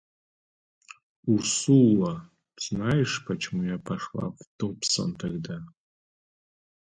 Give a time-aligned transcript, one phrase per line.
[1.27, 2.27] Урсула,
[2.59, 5.61] знаешь, почему я пошла в Добсон тогда?